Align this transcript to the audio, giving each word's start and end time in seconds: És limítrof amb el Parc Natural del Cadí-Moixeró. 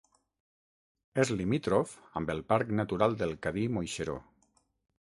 És 1.23 1.31
limítrof 1.41 1.93
amb 2.21 2.33
el 2.35 2.43
Parc 2.53 2.73
Natural 2.81 3.15
del 3.23 3.37
Cadí-Moixeró. 3.47 4.21